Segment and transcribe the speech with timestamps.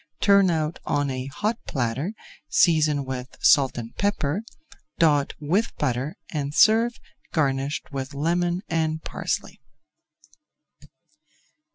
[0.19, 2.13] Turn out on a hot platter;
[2.49, 4.41] season with salt and pepper,
[4.97, 6.99] dot with butter, and serve
[7.33, 9.61] garnished with lemon and parsley.